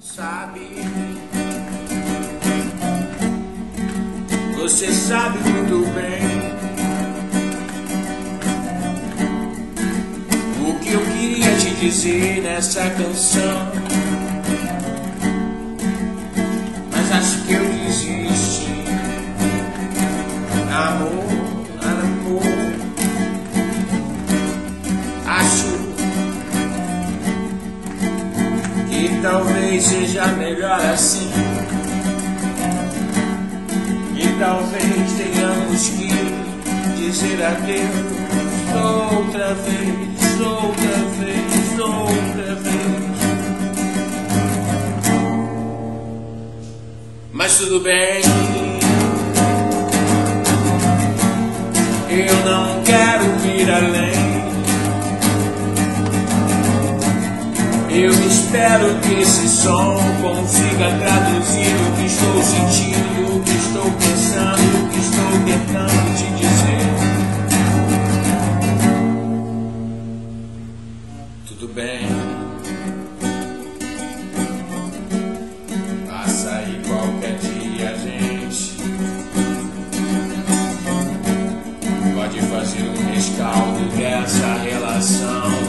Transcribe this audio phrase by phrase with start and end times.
[0.00, 0.76] Sabe,
[4.56, 6.22] você sabe muito bem
[10.68, 13.72] o que eu queria te dizer nessa canção.
[16.92, 18.84] Mas acho que eu desisti,
[20.72, 21.37] amor,
[29.22, 31.30] talvez seja melhor assim.
[34.16, 36.08] E talvez tenhamos que
[36.96, 38.18] dizer adeus
[38.74, 42.98] outra vez, outra vez, outra vez.
[47.32, 48.22] Mas tudo bem.
[52.10, 54.17] Eu não quero ir além.
[58.00, 64.84] Eu espero que esse som consiga traduzir o que estou sentindo, o que estou pensando,
[64.84, 66.86] o que estou tentando te dizer.
[71.48, 72.06] Tudo bem.
[76.06, 78.76] Passa aí qualquer dia, gente.
[82.14, 85.67] Pode fazer um rescaldo dessa relação.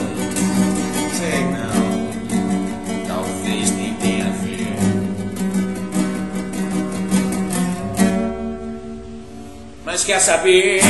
[9.92, 10.82] mas quer saber?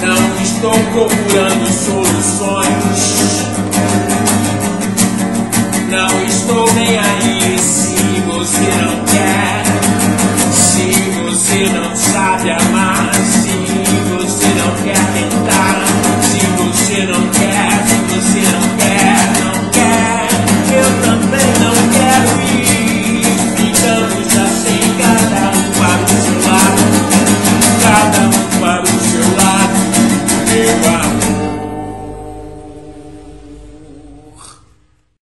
[0.00, 3.46] Não estou procurando soluções,
[5.88, 6.98] não estou nem